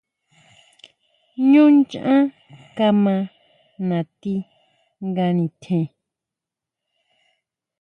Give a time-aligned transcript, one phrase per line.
[1.49, 2.21] Ñú nchán
[2.77, 3.15] kama
[3.87, 4.33] nati
[5.07, 5.85] nga nitjen.